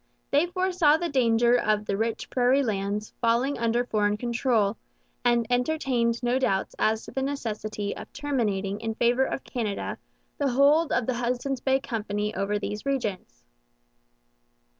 [0.31, 4.75] They foresaw the danger of the rich prairie lands falling under foreign control,
[5.23, 9.99] and entertained no doubts as to the necessity of terminating in favour of Canada
[10.39, 13.45] the hold of the Hudson's Bay Company over these regions.